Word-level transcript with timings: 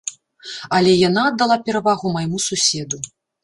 Але 0.77 0.93
яна 1.09 1.21
аддала 1.31 1.59
перавагу 1.69 2.17
майму 2.19 2.43
суседу. 2.51 2.97